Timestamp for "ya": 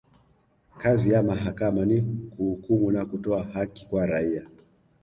1.11-1.23